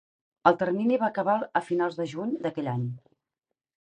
[0.51, 2.89] El termini va acabar a finals de juny d'aquell any.